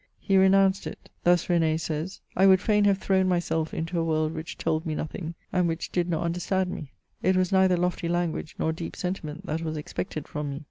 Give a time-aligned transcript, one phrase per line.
[0.19, 1.11] He renounced it.
[1.23, 5.35] Thus R^n^ says:I would fain have thrown myself into a world which told me nothing,
[5.53, 9.45] and which did not understand me: it was neither lofty language nor deep senti ment
[9.45, 10.59] that was expected from me.